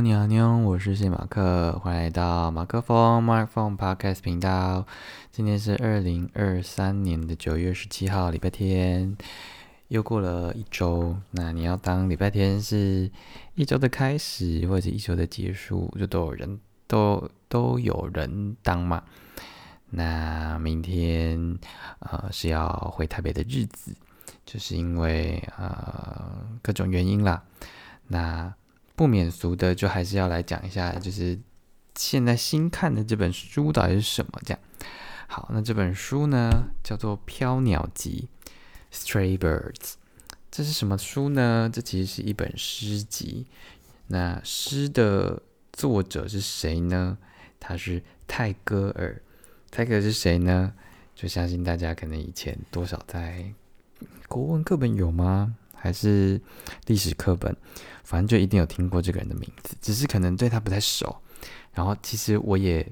[0.00, 4.86] 你好，你好，我是谢马克，欢迎来到马克风 Mark Phone Podcast 频道。
[5.32, 9.16] 今天是二零二三年的九月十七号，礼拜天，
[9.88, 11.16] 又过了一周。
[11.32, 13.10] 那你要当礼拜天是
[13.56, 19.02] 一周的开始，或者一周的结束，就都有人都都有人当嘛。
[19.90, 21.58] 那明天
[21.98, 23.96] 呃是要回台北的日子，
[24.46, 27.42] 就是因为呃各种原因啦。
[28.06, 28.54] 那
[28.98, 31.38] 不免俗的，就还是要来讲一下，就是
[31.94, 34.32] 现在新看的这本书到底是什么？
[34.44, 34.58] 这样
[35.28, 38.28] 好，那这本书呢叫做《飘鸟集》
[38.92, 39.92] （Stray Birds）。
[40.50, 41.70] 这是什么书呢？
[41.72, 43.46] 这其实是一本诗集。
[44.08, 45.42] 那诗的
[45.72, 47.18] 作者是谁呢？
[47.60, 49.22] 他是泰戈尔。
[49.70, 50.72] 泰戈尔是谁呢？
[51.14, 53.52] 就相信大家可能以前多少在
[54.26, 55.54] 国文课本有吗？
[55.78, 56.40] 还是
[56.86, 57.54] 历史课本？
[58.04, 61.14] 反正就一定有听过这个人的名字，只是可能对他不太熟。
[61.74, 62.86] 然后其实我也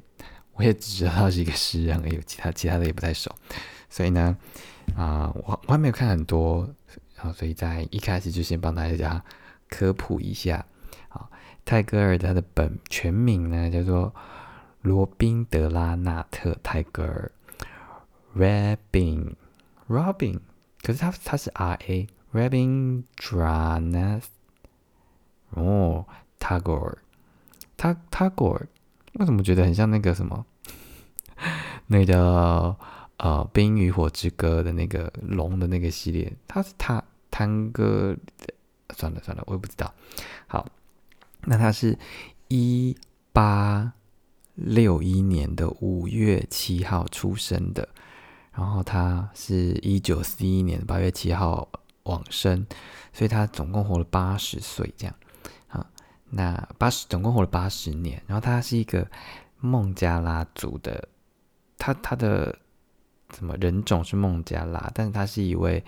[0.52, 3.34] 我也只知道他是一个诗人而已，其他其他的也不太熟。
[3.88, 4.36] 所以呢，
[4.94, 6.68] 啊，我我还没有看很多，
[7.16, 9.24] 然后所以在一开始就先帮大家
[9.68, 10.64] 科普一下。
[11.08, 11.30] 好，
[11.64, 14.14] 泰戈尔他的本全名呢叫做
[14.82, 17.32] 罗宾德拉纳特泰戈尔
[18.36, 20.38] ，Robin，Robin，
[20.82, 22.06] 可是他他是 R A
[22.36, 24.24] Robin Dranas。
[25.50, 26.04] 哦
[26.38, 26.96] ，Tagore，
[27.76, 28.66] 他 Tagore，
[29.14, 30.44] 为什么觉得很像那个什么？
[31.86, 32.76] 那个
[33.18, 38.14] 呃，《冰与火之歌》的那个龙的那个系列，他是他探戈，
[38.94, 39.94] 算了算了，我也不知道。
[40.46, 40.66] 好，
[41.42, 41.96] 那他是
[42.48, 42.94] 一
[43.32, 43.92] 八
[44.54, 47.88] 六一年的五月七号出生的，
[48.52, 51.68] 然后他是一九四一年八月七号
[52.06, 52.66] 往生，
[53.12, 55.14] 所以他总共活了八十岁，这样
[55.68, 55.86] 啊。
[56.30, 59.08] 那八十总共活了八十年，然后他是一个
[59.60, 61.08] 孟加拉族的，
[61.78, 62.58] 他他的
[63.34, 65.84] 什么人种是孟加拉，但是他是一位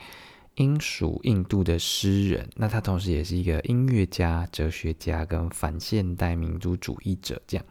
[0.57, 7.65] 英属印度的诗人，那他同时也是一个音乐家、哲学家跟反现代民族主义者，这样。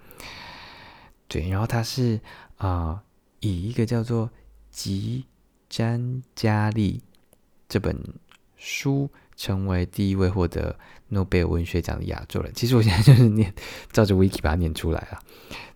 [1.28, 2.20] 对，然后他是
[2.58, 3.04] 啊，
[3.42, 4.28] 以一个叫做
[4.72, 5.26] 《吉
[5.68, 7.00] 詹加利》
[7.68, 7.98] 这本
[8.58, 9.10] 书。
[9.40, 10.76] 成为第一位获得
[11.10, 12.52] 诺贝尔文学奖的亚洲人。
[12.56, 13.54] 其实我现在就是念
[13.92, 15.20] 照着 wiki 把它念出来了。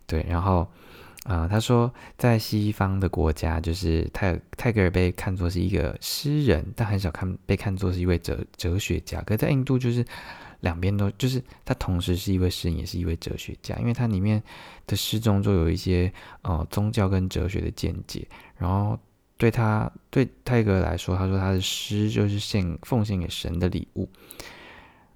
[0.07, 0.67] 对，然后
[1.25, 9.21] 啊，他说在西方的国家，就是泰泰戈尔被看作是一个诗人，但很少看被看作是一位哲哲学家。
[9.21, 10.03] 可在印度，就是
[10.61, 14.41] 两边都就是他同时是一位诗人，也是一位哲学家，因为他里面
[14.87, 16.11] 的诗中就有一些
[16.41, 18.27] 呃宗教跟哲学的见解，
[18.57, 18.97] 然后。
[19.41, 24.07] 对他，对泰戈尔来说，他说他的诗就是献奉献给神的礼物，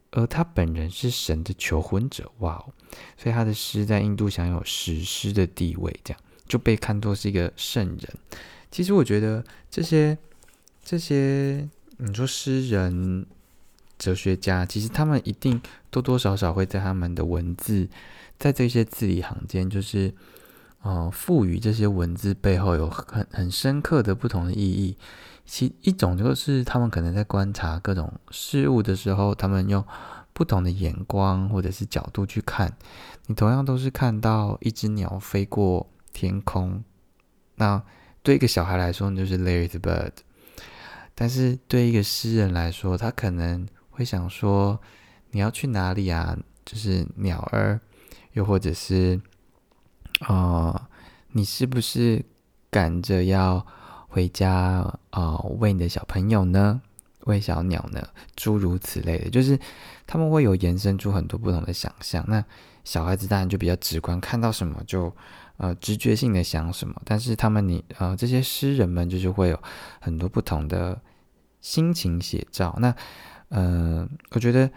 [0.10, 2.74] 而他本人是神的求婚者，哇哦！
[3.20, 8.18] 所以他的诗在印度享有史诗的地位，这样就被看作是一个圣人。
[8.72, 10.18] 其实我觉得这些
[10.84, 13.28] 这些，你说诗人、
[14.00, 17.88] 哲学家，其实他们一定多多少少会在他们的文字，
[18.40, 20.12] 在这些字里行间，就是。
[20.86, 24.96] 哦，赋予这些文字背后有很很深刻的不同的意义。
[25.44, 29.84] 其一种就是他们可能在观察各种事物的时候，他们用
[30.32, 32.72] 不同的眼光或者是角度去看。
[33.26, 36.84] 你同样都是看到一只鸟飞过天空，
[37.56, 37.82] 那
[38.22, 40.12] 对一个小孩来说就是 Larry the bird，
[41.16, 44.80] 但是对一个诗人来说，他可能会想说
[45.32, 46.38] 你要去哪里啊？
[46.64, 47.82] 就是鸟儿，
[48.34, 49.20] 又或者是。
[50.22, 50.88] 哦，
[51.34, 52.24] 你是不是
[52.72, 53.66] 赶着要
[54.08, 55.38] 回家啊？
[55.60, 56.82] 喂你的小朋友呢？
[57.26, 58.02] 喂小鸟呢？
[58.36, 59.60] 诸如此类的，就是
[60.08, 62.24] 他们会有延伸出很多不同的想象。
[62.28, 62.44] 那
[62.84, 65.14] 小孩子当然就比较直观，看到什么就
[65.58, 66.96] 呃直觉性的想什么。
[67.04, 69.60] 但是他们你呃这些诗人们就是会有
[70.00, 71.02] 很多不同的
[71.60, 72.76] 心情写照。
[72.80, 72.96] 那
[73.50, 74.72] 嗯，我觉得。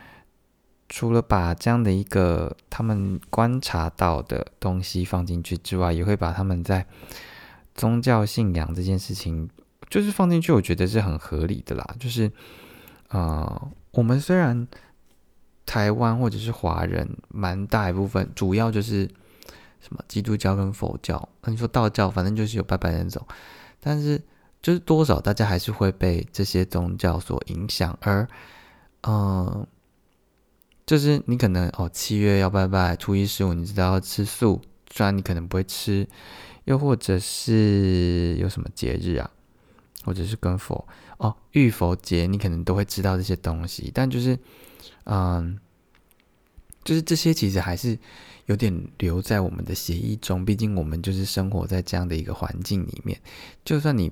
[0.89, 6.87] 除了把这样的一个他们观察到的东西放进去之外，也会把他们在
[7.75, 9.51] 宗教信仰这件事情，
[9.91, 11.95] 就是放进去，我觉得是很合理的啦。
[12.01, 12.33] 就是，
[13.11, 14.67] 呃，我们虽然
[15.67, 19.07] 台湾或者是华人蛮大一部分，主要就是
[19.81, 23.23] 什么基督教跟佛教，那你说道教，反正就是有拜拜那种，
[23.79, 24.19] 但是
[24.63, 28.27] 就是多少大家还是会被这些宗教所影响，而，
[29.03, 29.67] 嗯。
[30.89, 34.59] 就是你可能哦，七月要拜拜，初一十五你知道要吃素，
[34.91, 36.09] 虽然你可能不会吃，
[36.65, 39.31] 又或者是有什么节日啊，
[40.03, 40.89] 或者是跟佛
[41.19, 43.93] 哦，浴佛节，你可能都会知道这些东西。
[43.93, 44.39] 但就是，
[45.05, 45.61] 嗯，
[46.83, 47.99] 就是这些其实还是
[48.47, 53.21] 有点留在我们的协议中，毕竟我们就是生活在这样的一个环境里面。
[53.63, 54.11] 就算你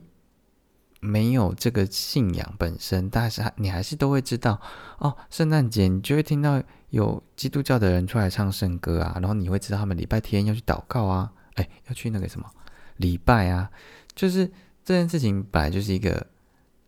[1.00, 4.60] 没有这个信仰本身，但是你还是都会知道
[4.98, 12.50] 哦，圣诞节你就会听到有基督教的人出来唱圣歌啊，然后你会知道他们礼拜天要去祷告啊，哎，要去那个什么
[12.96, 13.70] 礼拜啊，
[14.14, 14.46] 就是
[14.84, 16.26] 这件事情本来就是一个。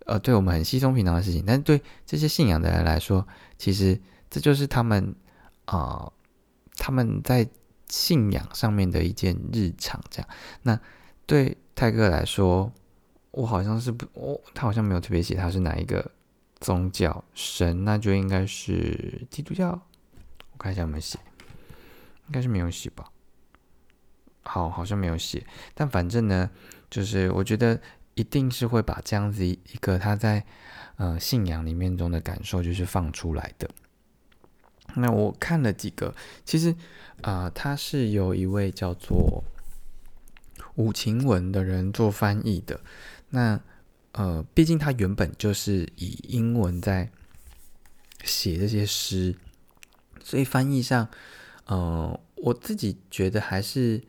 [0.07, 3.29] 呃，对我们很稀松平常的事情，但是对这些信仰的人来说，
[3.59, 4.01] 其实
[4.31, 5.15] 这就是他们
[5.67, 6.11] 啊，
[6.79, 7.47] 他们在
[7.91, 10.01] 信仰上面的一件日常。
[10.09, 10.29] 这样，
[10.63, 10.81] 那
[11.27, 12.73] 对泰哥来说，
[13.39, 16.11] 我好像是不，我他好像没有特别写他是哪一个
[16.61, 19.71] 宗教神，那就应该是基督教。
[20.53, 21.19] 我看一下有没有写，
[22.27, 23.11] 应该是没有写吧。
[24.43, 26.51] 好，好像没有写，但反正呢，
[26.91, 27.81] 就是我觉得。
[28.15, 30.45] 一定是会把这样子一个他在
[30.97, 33.71] 呃信仰里面中的感受，就是放出来的。
[34.97, 36.13] 那我看了几个，
[36.45, 36.75] 其实
[37.23, 39.45] 啊，他是有一位叫做
[40.75, 42.81] 武晴文的人做翻译的。
[43.31, 43.61] 那
[44.13, 47.11] 呃，毕竟他原本就是以英文在
[48.25, 49.35] 写这些诗，
[50.23, 51.09] 所以翻译上，
[51.67, 54.03] 呃，我自己觉得还是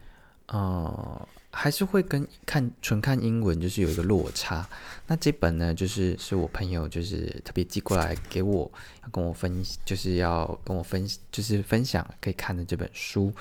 [0.47, 1.27] 呃。
[1.51, 4.69] 还是会跟看纯看英文就是有一个落差。
[5.07, 8.71] 那这本呢，就是是我朋友就是特别寄过来给我，
[9.01, 13.33] 要跟我分，就是要跟我分，就是分享可以看的这本书。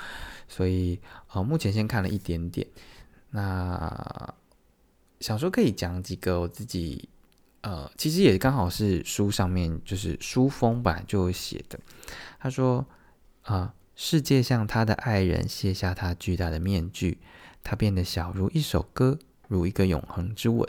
[0.48, 0.98] 所以
[1.34, 2.66] 呃，目前先看了一点点。
[3.28, 4.34] 那
[5.20, 7.09] 想说可以讲几个我自己
[7.62, 11.79] 呃，其实也刚好是书上面就是书封本来就写的。
[12.38, 12.87] 他说
[13.43, 17.19] 啊，世界向他的爱人卸下他巨大的面具。
[17.65, 19.19] 他变得小，如一首歌，
[19.49, 20.67] 如一个永恒之吻。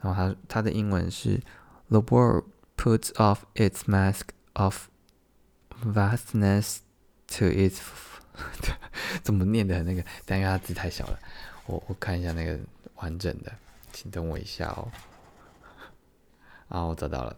[0.00, 1.40] 然后他他的英文是
[1.88, 2.44] ：The world
[2.76, 4.88] puts off its mask of
[5.82, 6.78] vastness
[7.38, 7.78] to its
[9.22, 10.04] 怎么念的那个？
[10.26, 11.18] 但因为它字太小了，
[11.66, 12.58] 我我看一下那个
[12.96, 13.52] 完整的，
[13.92, 14.88] 请等我一下哦。
[16.68, 17.36] 啊，我找到了。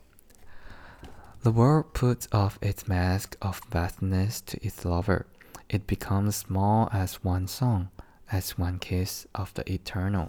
[1.43, 5.25] The world puts off its mask of vastness to its lover.
[5.69, 7.89] It becomes small as one song.
[8.31, 10.29] As one kiss of the eternal，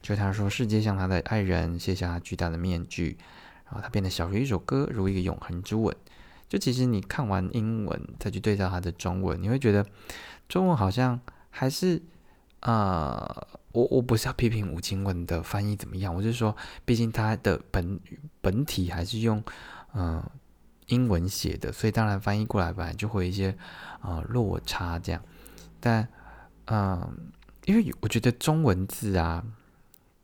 [0.00, 3.18] 就他说，世界向他的爱人卸下巨大的面具，
[3.66, 5.94] 然后他变得小如一首歌，如一个永恒之吻。
[6.48, 9.84] 就其实你看完英文再去对照他的中文，你会觉得
[10.48, 11.20] 中文好像
[11.50, 12.00] 还是
[12.62, 18.00] 啊，我我不是要批评吴清文的翻译怎么样，我是说，毕竟他的本
[18.40, 19.44] 本体还是用
[19.94, 20.22] 嗯
[20.86, 23.56] 英文写的，所以当然翻译过来本来就会有一些
[24.00, 25.22] 啊落差这样，
[25.78, 26.08] 但。
[26.66, 27.32] 嗯，
[27.64, 29.44] 因为我觉得中文字啊，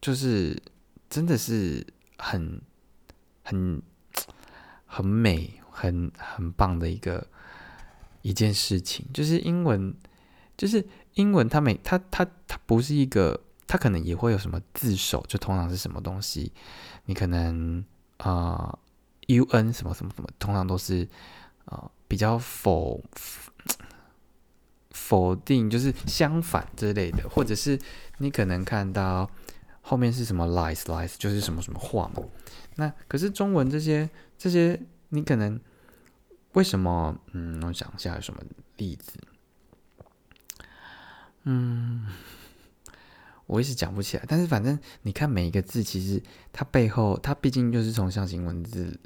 [0.00, 0.56] 就是
[1.10, 1.84] 真的是
[2.16, 2.62] 很
[3.42, 3.82] 很
[4.86, 7.26] 很美、很很棒的一个
[8.22, 9.04] 一件事情。
[9.12, 9.92] 就是英文，
[10.56, 10.86] 就是
[11.18, 16.52] 英文，它每它它它不是一个，它可能也会有什么字首，就通常是什么东西，
[17.04, 17.84] 你可能
[18.18, 18.78] 啊
[19.26, 21.08] ，U N 什么什么什么，通常都是
[21.66, 23.02] 啊比较否。
[24.90, 27.78] 否定就是相反之类的，或者是
[28.18, 29.30] 你可能看到
[29.80, 32.22] 后面是什么 lies lies，就是什么什么话嘛。
[32.74, 34.78] 那可是中文这些这些，
[35.10, 35.58] 你可能
[36.54, 37.16] 为什么？
[37.32, 38.42] 嗯，我想一下有什么
[38.76, 39.12] 例子。
[41.50, 42.06] 嗯，
[43.46, 44.24] 我一时讲不起来。
[44.28, 49.00] 但是反正你看每一个字，其实它背后，它毕竟就是从象形文字，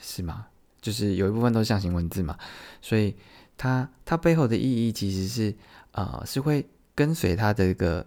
[0.00, 0.46] 是吗？
[0.80, 2.36] 就是有一部分都是象形文字嘛，
[2.80, 3.14] 所以。
[3.54, 5.54] 它它背后的意义其实是，
[5.92, 6.66] 呃，是会
[6.96, 8.04] 跟随它的一个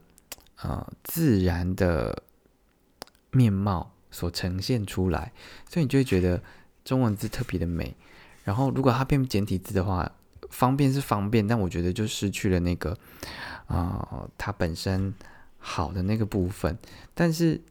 [0.61, 2.23] 呃自然的
[3.31, 5.31] 面貌所呈现出来，
[5.69, 6.43] 所以你就会觉得
[6.83, 7.95] 中文字特别的美。
[8.43, 10.11] 然后如果它变简体字的话，
[10.49, 12.97] 方便是方便，但我觉得就失去了那个
[13.67, 15.13] 啊它本身
[15.57, 16.77] 好的那个部分。
[17.13, 17.61] 但是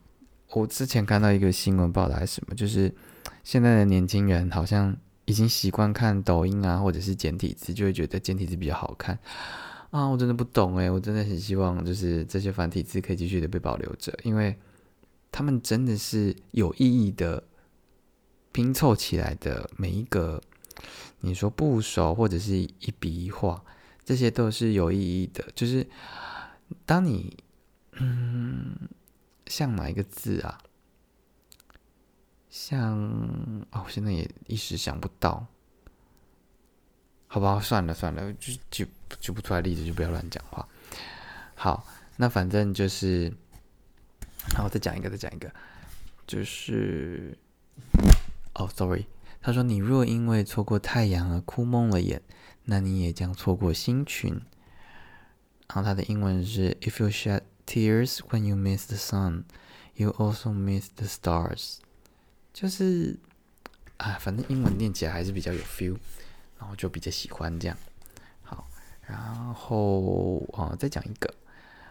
[0.50, 2.94] 我之前看到一个新闻报道还是什么，就是
[3.42, 4.96] 现在的年轻人好像。
[5.26, 9.18] 已经习惯看抖音啊，或者是简体字，就会觉得简体字比较好看
[9.88, 10.04] 啊！
[10.04, 14.54] 我真的不懂诶，我真的很希望就是这些繁体字可以继续的被保留着，因为
[15.32, 17.42] 他们真的是有意义的
[18.52, 20.42] 拼凑起来的每一个，
[21.20, 23.62] 你说部首或者是一笔一画，
[24.04, 25.44] 这些都是有意义的。
[25.54, 25.86] 就是
[26.84, 27.36] 当你
[27.92, 28.88] 嗯，
[29.46, 30.58] 像哪一个字啊？
[32.50, 32.96] 像
[33.72, 35.44] 哦，我现在也一时想不到，
[37.26, 38.86] 好吧，算了算了，就举
[39.20, 40.68] 举不出来例子，就不要乱讲话。
[41.56, 41.84] 好，
[42.16, 43.32] 那反正就是，
[44.56, 45.52] 好，再讲一个，再讲一个，
[46.28, 47.36] 就是，
[48.54, 49.04] 哦，sorry，
[49.46, 52.22] 他说：“你若因为错过太阳而哭蒙了眼，
[52.64, 54.40] 那你也将错过星群。”
[55.68, 59.44] 然后他的英文是：“If you shed tears when you miss the sun,
[59.96, 61.76] you also miss the stars。”
[62.54, 63.18] 就是
[63.98, 65.98] 啊，反正英文念起来还是比较有 feel，
[66.58, 67.76] 然后就比较喜欢这样。
[68.42, 68.66] 好，
[69.02, 69.18] 然
[69.52, 71.34] 后啊，再讲一个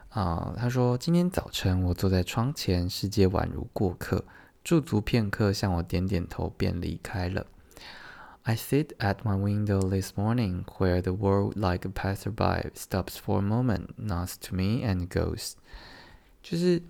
[0.09, 4.25] 啊，他说：“今天早晨我坐在窗前，世界宛如过客。”
[4.63, 7.45] 驻足片刻，向我点点头，便离开了。
[8.43, 13.41] I sit at my window this morning, where the world, like a passerby, stops for a
[13.41, 15.53] moment, nods to me, and goes.
[16.41, 16.81] 就是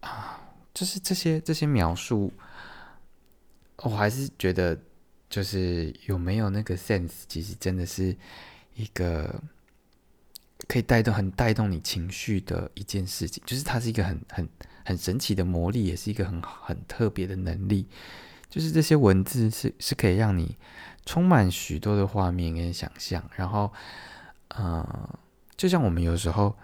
[0.00, 0.40] 啊，
[0.74, 2.32] 就是这些这些描述，
[3.78, 4.78] 我还是觉得，
[5.28, 8.16] 就是有没有那个 sense，其实真的是
[8.74, 9.42] 一个
[10.66, 13.42] 可以带动、很带动你情绪的一件事情。
[13.46, 14.48] 就是它是一个很很。
[14.88, 17.86] 很神奇的魔力，也是一个很很特别的能力。
[18.48, 20.56] 就是这些文字是是可以让你
[21.04, 23.22] 充满许多的画面跟想象。
[23.36, 23.70] 然后，
[24.48, 25.18] 呃，
[25.58, 26.56] 就像我们有时候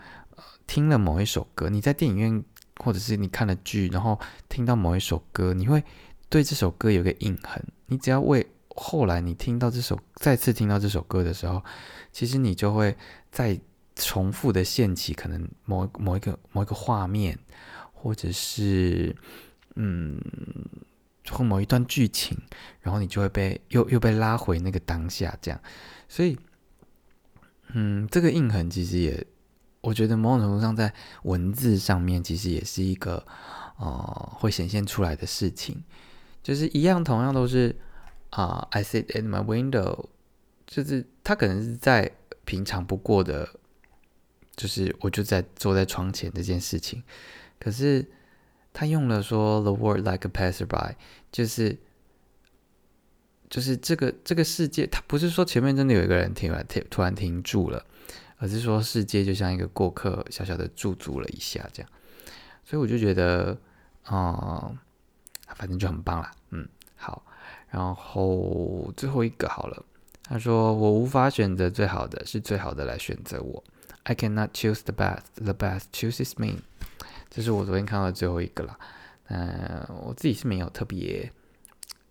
[0.66, 2.42] 听了某一首歌，你在电影院
[2.78, 5.84] 或者是你看了剧，然后听到某一首歌，你会
[6.30, 7.62] 对这首歌有个印痕。
[7.88, 11.62] 你只要为后来你听到这首再次听到这首歌的时候，
[12.10, 12.96] 其实你就会
[13.30, 13.60] 再
[13.94, 17.38] 重复的现起可能某某一个某一个画面。
[18.04, 19.16] 或者是，
[19.76, 20.20] 嗯，
[21.30, 22.36] 或某一段剧情，
[22.82, 25.58] 然后你就会被又又被拉回那个当下，这样。
[26.06, 26.38] 所以，
[27.68, 29.26] 嗯，这个印痕其实也，
[29.80, 30.92] 我觉得某种程度上在
[31.22, 33.26] 文字上面其实也是一个，
[33.78, 35.82] 呃，会显现出来的事情。
[36.42, 37.74] 就是一样，同样都是
[38.28, 40.08] 啊，I sit at my window，
[40.66, 42.12] 就是他可能是在
[42.44, 43.48] 平常不过的，
[44.54, 47.02] 就是我就在坐在窗前这件事情。
[47.64, 48.04] 可是
[48.74, 50.96] 他用了说 “the world like a passerby”，
[51.32, 51.78] 就是
[53.48, 57.82] 就是这个这个世界，他不是说前面真的有一个人停了停突然停住了，
[58.36, 61.90] 而是说世界就像一个过客，小小的驻足了一下这样。
[62.64, 63.56] 所以我就觉得，
[64.02, 64.70] 啊，
[65.56, 66.30] 反正就很棒啦。
[66.50, 67.24] 嗯，好，
[67.70, 69.82] 然后最后一个好了。
[70.24, 73.64] 他说：“我无法选择最好的，是最好的来选择我。
[74.02, 76.60] I cannot choose the best, the best chooses me。”
[77.34, 78.78] 这是我昨天看到的最后一个了，
[79.26, 81.32] 嗯，我自己是没有特别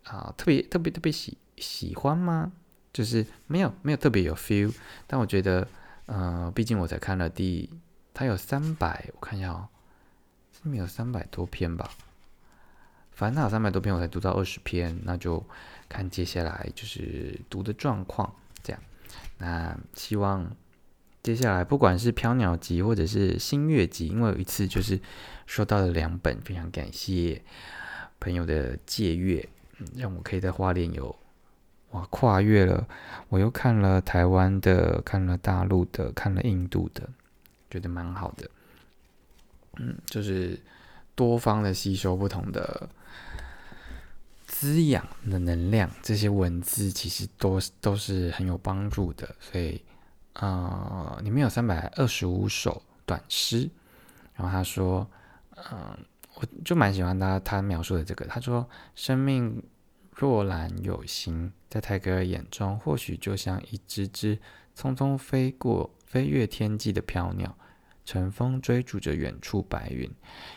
[0.03, 2.51] 啊，特别特别特别喜喜欢吗？
[2.92, 4.75] 就是没有没有特别有 feel，
[5.08, 5.65] 但我觉得，
[6.08, 7.70] 嗯，毕竟我才看了第，
[8.13, 9.70] 它有三百，我看一下哦，
[10.51, 11.89] 是没有三百多篇吧？
[13.13, 15.42] 反正它有三百多篇，我才读到二十篇，那就
[15.88, 18.82] 看接下来就是读的状况，这样，
[19.38, 20.53] 那希望。
[21.24, 25.00] 接下来，不管是飘鸟集或者是新月集，因为有一次就是
[25.48, 27.42] 收到了两本，非常感谢
[28.20, 29.48] 朋友的借阅，
[29.96, 31.15] 让我可以在花莲有
[31.92, 32.86] 哇跨越了，
[33.30, 37.10] 我又看了台湾的，看了大陆的，看了印度的，
[37.70, 38.50] 觉得蛮好的。
[39.77, 40.60] 嗯，就是
[41.15, 42.89] 多方的吸收不同的
[44.46, 49.82] 滋养的能量，这些文字其实都都是很有帮助的，所以。
[50.34, 53.70] 呃，里面有三百二十五首短诗，
[54.34, 55.08] 然后他说，
[55.72, 55.96] 嗯，
[56.34, 58.25] 我就蛮喜欢他他描述的这个。
[58.25, 59.62] 他说，生命
[60.12, 64.36] 若然有形，在泰戈尔眼中，或许就像一只只
[64.75, 67.56] 匆匆飞过、飞越天际的飘鸟，
[68.04, 70.10] 乘风追逐着远处白云，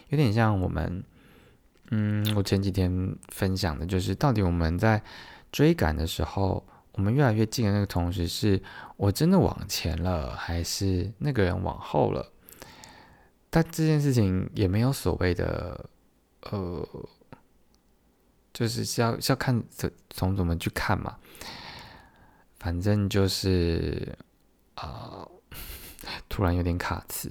[0.09, 1.05] 有点像我们，
[1.91, 5.03] 嗯，我前几天分享的就是，到底我们在
[5.53, 6.67] 追赶的时候。
[6.97, 8.61] 我们越来越近的那个同时，是
[8.97, 12.33] 我真的往前了，还是那个人往后了？
[13.51, 15.91] 但这件事情也没有所谓的，
[16.51, 16.89] 呃，
[18.55, 21.19] 就是是要是要看怎从怎么去看嘛。
[22.59, 24.17] 反正就是
[24.77, 25.29] 啊，
[26.31, 27.31] 突然有点卡词，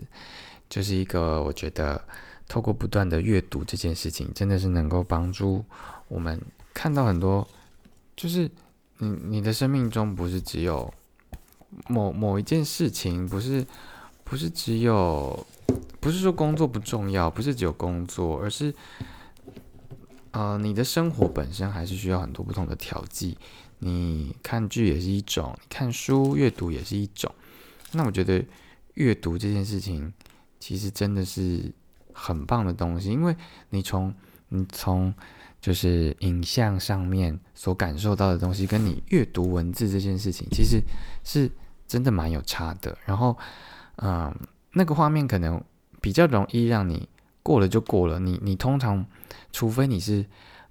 [0.69, 1.99] 就是一个我觉得
[2.47, 5.65] 透过不断的阅读这件事情，真的是能够帮助
[6.07, 6.39] 我们
[6.71, 7.47] 看到很多，
[8.15, 8.47] 就是。
[8.99, 10.93] 你你的生命中不是只有
[11.87, 13.65] 某某一件事情，不是
[14.23, 15.45] 不是只有，
[15.99, 18.73] 不是说工作不重要，不是只有工作，而是，
[20.31, 23.37] 呃，你的生活本身还是需要很多不同的调剂。
[23.79, 27.29] 你看剧也是一种，看书阅读也是一种。
[27.91, 28.43] 那我觉得
[28.93, 30.13] 阅读这件事情
[30.59, 31.71] 其实真的是
[32.13, 33.35] 很棒的东西，因为
[33.69, 34.13] 你从
[34.49, 35.13] 你从。
[35.61, 40.79] 就是影像上面所感受到的东西，跟你阅读文字这件事情，其实
[41.23, 41.49] 是
[41.87, 42.95] 真的蛮有差的。
[43.03, 43.35] 然后，
[43.95, 44.31] 嗯，
[44.73, 45.59] 那个画面可能
[45.99, 47.09] 比较容易让你
[47.41, 48.19] 过了就过了。
[48.19, 49.03] 你你通常，
[49.51, 50.23] 除非你是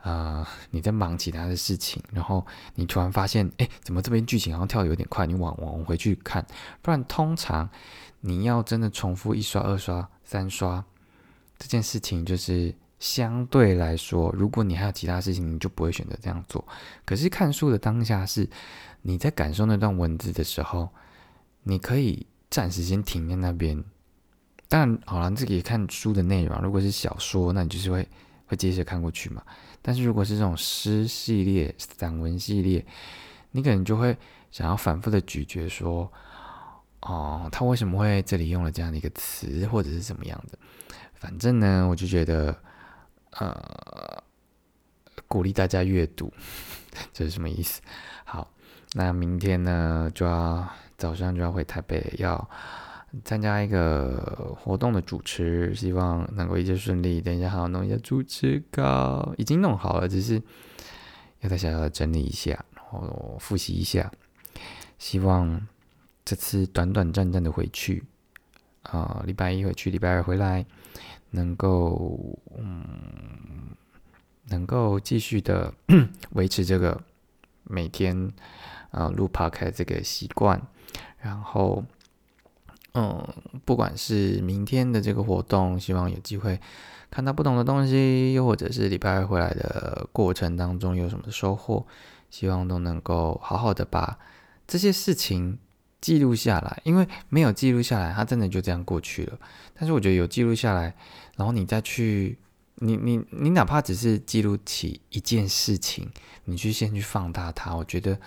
[0.04, 6.46] 呃你在忙其他的事情，然后你突然发现，哎，怎么这边剧情好像跳的有点快，你往往回去看，
[6.82, 7.68] 不然通常
[8.20, 10.84] 你要真的重复一刷、二刷、三刷
[11.58, 12.72] 这件事情，就是
[13.04, 16.66] 相对来说，如果你还有其他事情，你就不会选择这样做。
[17.04, 18.48] 可是看书的当下是
[19.02, 20.88] 你在感受那段文字的时候，
[21.64, 23.84] 你可以暂时先停在那边。
[24.68, 26.58] 当然，好了，这个也看书的内容。
[26.62, 28.08] 如果是小说，那你就是会
[28.46, 29.42] 会接着看过去嘛。
[29.82, 32.82] 但是如果是这种诗系列、散文系列，
[33.50, 34.16] 你可能就会
[34.50, 36.10] 想要反复的咀嚼，说，
[37.02, 40.58] 哦，他为什么会这里用了这样的一个词，或者是怎么样的？
[41.12, 42.54] 反正呢，我就觉得，
[43.38, 44.22] 呃，
[45.28, 46.32] 鼓励大家阅读，
[47.12, 47.80] 这是什么意思？
[48.24, 48.50] 好，
[48.94, 52.48] 那明天呢，就要早上就要回台北要。
[53.24, 57.20] 参加一个活动的主持，希望能够一切顺利。
[57.20, 60.42] 等一下还要弄一下主持稿，已经弄好了，只是
[61.38, 64.10] 要再小小的整理一下，然后复习一下。
[64.98, 65.64] 希望
[66.24, 68.02] 这次短短暂暂的回去，
[68.82, 70.66] 啊，礼拜一回去，礼拜二回来，
[71.34, 73.76] 能够嗯，
[74.48, 75.74] 能够继续的
[76.32, 77.00] 维持这个
[77.64, 78.32] 每天
[78.90, 80.60] 啊录 p 开这个习惯，
[81.18, 81.84] 然后。
[82.96, 83.26] 嗯，
[83.64, 86.60] 不管是明天的这个活动，希望有机会
[87.10, 91.84] 看到不同的东西，又或者是礼拜二回来的过程当中有什么收获，
[92.30, 94.16] 希望都能够好好的把
[94.68, 95.58] 这些事情
[96.04, 96.82] 记录下来。
[96.84, 99.38] 因为没有记录下来，它真的就这样过去了。
[99.74, 100.94] 但是我觉得有记录下来，
[101.36, 102.36] 然后你再去，
[102.76, 106.10] 你你你哪怕只是记录起一件事情，
[106.44, 108.18] 你去先去放大它，我觉得。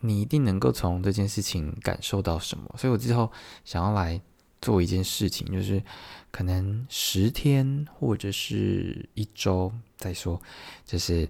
[0.00, 3.32] 你一定能够从这件事情感受到什么，所以我之后
[3.64, 4.20] 想要来
[4.60, 5.82] 做一件事情，就是
[6.30, 10.38] 可能十天或者是一周再说，
[10.84, 11.26] 就是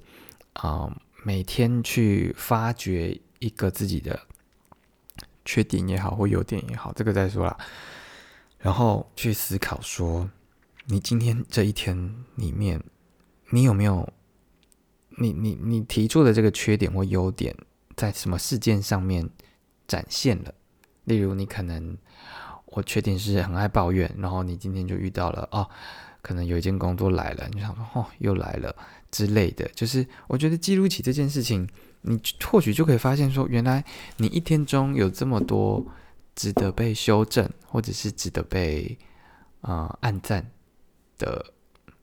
[0.54, 0.90] 啊
[1.22, 4.18] 每天去发掘一个自己的
[5.44, 7.56] 缺点也好或优点也好，这个再说啦，
[8.58, 10.30] 然后去思考说，
[10.86, 12.82] 你今天这一天里面，
[13.50, 14.08] 你有没有
[15.18, 17.56] 你你你提出的这个缺点或优点？
[17.96, 19.30] 在什么事件上面
[19.86, 20.52] 展现了？
[21.04, 21.96] 例如，你可能
[22.64, 25.70] 我缺点是很爱抱怨，然后你今天就遇到了哦，
[26.20, 28.74] 可能有一件工作来了，你想说哦又来了
[29.12, 29.64] 之类的。
[29.76, 31.68] 就是我觉得记录起这件事情，
[32.04, 33.84] 你或许就可以发现说，原来
[34.18, 35.84] 你一天中有这么多
[36.36, 38.96] 值得被修正，或者是值得被
[39.60, 40.48] 啊暗赞
[41.18, 41.44] 的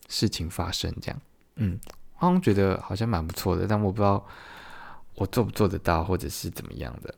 [0.10, 0.94] 事情发生。
[1.02, 1.22] 这样，
[1.56, 1.80] 嗯，
[2.18, 4.26] 我刚觉得好像蛮不错的，但我不知道。
[5.16, 7.14] 我做不做得到，或者是怎么样的？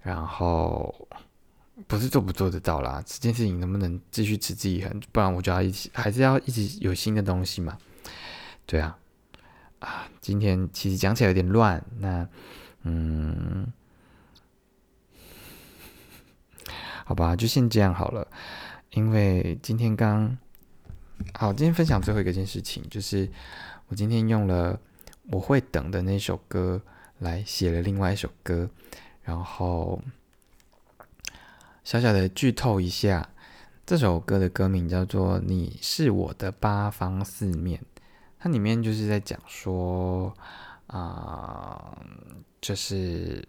[0.00, 0.92] 然后
[1.86, 4.98] 不是做不做得到啦，这件事情能不能继续持之以恒？
[5.12, 7.78] 不然我就要一起，还是要一直有新的东西嘛？
[8.66, 8.98] 对啊，
[9.80, 11.82] 啊，今天其实讲起来有点乱。
[11.98, 12.28] 那
[12.82, 13.66] 嗯，
[17.04, 18.26] 好吧，就先这样好了。
[18.90, 20.36] 因为今天刚
[21.34, 23.28] 好，今天分享最后一个件事情，就是
[23.88, 24.78] 我今天用了
[25.30, 26.80] 我会等的那首歌。
[27.20, 28.70] 来写了另外一首歌，
[29.24, 30.00] 然后
[31.82, 33.28] 小小的剧透一下，
[33.84, 37.80] 这首歌的歌名叫做《你是我的八方四面》，
[38.38, 40.32] 它里面就是在讲说，
[40.86, 41.96] 啊，
[42.60, 43.46] 就是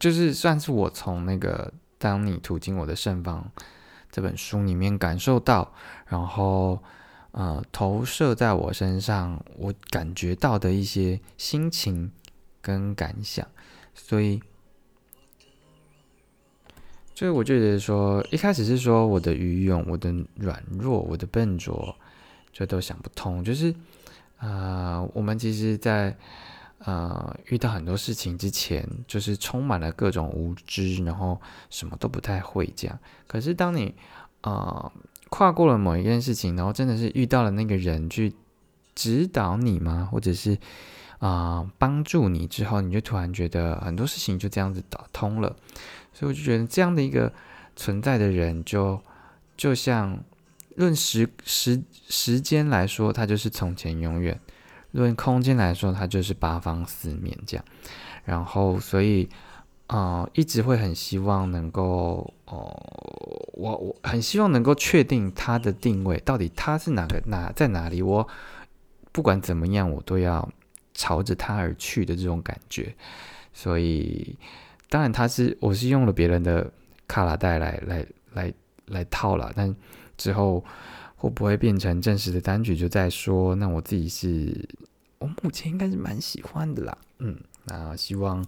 [0.00, 3.42] 就是算是我从那个《当你途经我的盛放》
[4.10, 5.72] 这本书里面感受到，
[6.06, 6.82] 然后。
[7.36, 12.12] 呃，投射在我身上，我感觉到的一些心情
[12.62, 13.44] 跟感想，
[13.92, 14.40] 所以，
[17.14, 21.94] 所以我就觉得说，一开始是说我的愚勇、我的软弱、我的笨拙，
[22.52, 23.44] 就都想不通。
[23.44, 23.74] 就是，
[24.38, 26.16] 呃，我们其实，在
[26.78, 32.98] 呃遇到很多事情之前，就是充满了各种无知，然后什么都不太会这样。
[33.26, 33.94] 可是当你，
[34.42, 34.92] 呃。
[35.30, 38.32] 跨过了某一件事情，然后真的是遇到了那个人去
[38.94, 40.08] 指导你吗？
[40.12, 40.56] 或者是
[41.18, 45.54] 啊帮助你之后，你就突然觉得很多事情就这样子打通了。
[46.12, 47.32] 所以我就觉得这样的一个
[47.76, 49.00] 存在的人，就
[49.56, 50.18] 就像
[50.76, 54.34] 论时时时间来说，他就是从前永远；
[54.92, 57.64] 论空间来说，他就是八方四面这样。
[58.24, 59.28] 然后所以。
[59.86, 62.74] 啊，一直会很希望能够哦，
[63.52, 68.00] 我我很希望能够确定他的定位，到底他是哪个哪在哪里？
[68.00, 68.26] 我
[69.12, 70.50] 不管怎么样，我都要
[70.94, 72.94] 朝着他而去的这种感觉。
[73.52, 74.36] 所以，
[74.88, 76.72] 当然他是我是用了别人的
[77.06, 78.52] 卡拉带来来来
[78.86, 79.74] 来套了，但
[80.16, 80.64] 之后
[81.16, 83.54] 会不会变成正式的单曲就再说。
[83.54, 84.68] 那我自己是，
[85.18, 86.98] 我目前应该是蛮喜欢的啦。
[87.18, 88.44] 嗯，那希望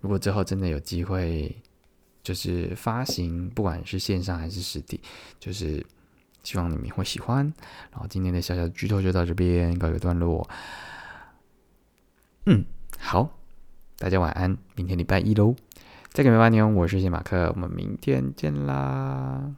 [0.00, 1.56] 如果之后真的有机会，
[2.22, 5.00] 就是发行，不管是线上还是实体，
[5.38, 5.84] 就是
[6.42, 7.50] 希望你们会喜欢。
[7.90, 10.46] 然后今天的小小剧透就到这边告一个段落。
[12.46, 12.64] 嗯，
[12.98, 13.38] 好，
[13.98, 15.54] 大家晚安，明天礼拜一喽。
[16.08, 19.54] 再给梅巴牛，我是谢马克，我们明天见啦。